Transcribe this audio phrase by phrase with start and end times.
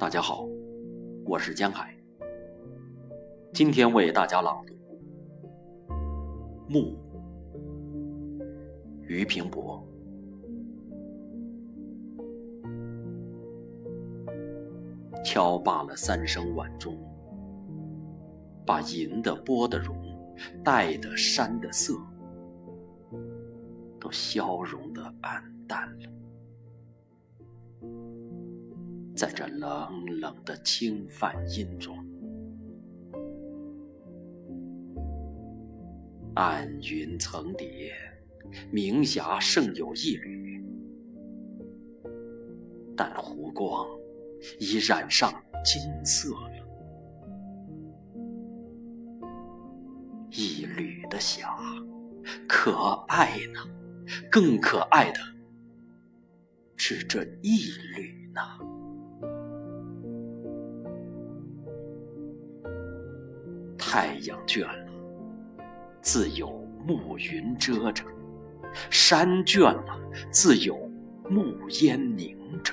[0.00, 0.48] 大家好，
[1.26, 1.94] 我是江海。
[3.52, 4.72] 今天为大家朗读
[6.70, 6.96] 《木》，
[9.06, 9.86] 俞平伯。
[15.22, 16.96] 敲罢了三声晚钟，
[18.64, 19.94] 把银的波的容，
[20.64, 21.92] 带的山的色，
[24.00, 26.10] 都消融的暗淡了。
[29.20, 31.94] 在这冷冷的清泛音中，
[36.34, 37.92] 暗云层叠，
[38.72, 40.64] 明霞胜有一缕，
[42.96, 43.86] 但湖光
[44.58, 45.30] 已染上
[45.62, 46.66] 金色了。
[50.30, 51.58] 一缕的霞，
[52.48, 52.72] 可
[53.06, 53.60] 爱呢，
[54.30, 55.20] 更可爱的
[56.78, 58.40] 是这一缕呢。
[63.92, 64.92] 太阳倦了，
[66.00, 66.48] 自有
[66.86, 68.04] 暮云遮着；
[68.88, 69.98] 山倦了，
[70.30, 70.76] 自有
[71.28, 72.72] 暮烟凝着；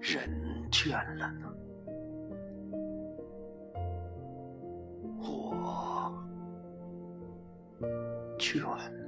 [0.00, 0.28] 人
[0.70, 1.50] 倦了呢，
[5.18, 6.12] 我
[8.38, 8.99] 倦。